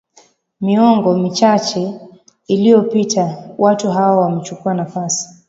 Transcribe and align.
miongo 0.61 1.17
michache 1.17 1.99
iliyopita 2.47 3.43
watu 3.57 3.91
hawa 3.91 4.17
wamechukua 4.17 4.73
nafasi 4.73 5.29